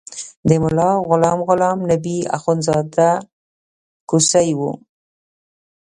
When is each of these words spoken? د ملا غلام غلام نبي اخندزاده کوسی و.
د 0.47 0.49
ملا 0.63 0.91
غلام 1.09 1.39
غلام 1.49 1.77
نبي 1.91 2.17
اخندزاده 2.37 3.09
کوسی 4.09 4.49
و. 4.57 4.59